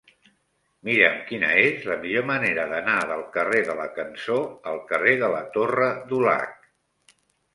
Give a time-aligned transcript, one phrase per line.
[0.87, 4.37] Mira'm quina és la millor manera d'anar del carrer de la Cançó
[4.71, 6.57] al carrer de la Torre Dulac.